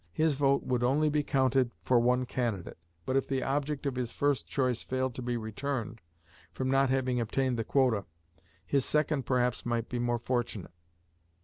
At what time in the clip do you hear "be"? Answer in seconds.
1.11-1.21, 5.21-5.37, 9.89-9.99